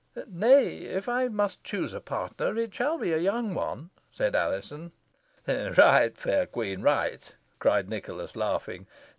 [0.31, 4.93] "Nay, if I must choose a partner, it shall be a young one," said Alizon.
[5.45, 8.87] "Right, fair queen, right," cried Nicholas, laughing.